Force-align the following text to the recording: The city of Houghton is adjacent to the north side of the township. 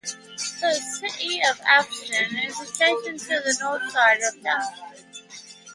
The 0.33 0.73
city 0.97 1.39
of 1.47 1.59
Houghton 1.59 2.35
is 2.39 2.59
adjacent 2.59 3.19
to 3.19 3.39
the 3.39 3.55
north 3.61 3.87
side 3.91 4.17
of 4.23 4.33
the 4.33 4.41
township. 4.41 5.05